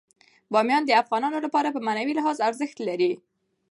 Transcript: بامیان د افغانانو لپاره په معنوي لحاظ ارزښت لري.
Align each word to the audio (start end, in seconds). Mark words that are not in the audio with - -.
بامیان 0.53 0.83
د 0.85 0.91
افغانانو 1.01 1.37
لپاره 1.45 1.69
په 1.75 1.79
معنوي 1.85 2.13
لحاظ 2.19 2.37
ارزښت 2.47 2.77
لري. 2.87 3.11